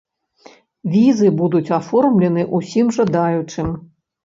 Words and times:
Візы 0.93 1.27
будуць 1.41 1.73
аформлены 1.79 2.49
ўсім 2.57 2.93
жадаючым! 2.99 3.73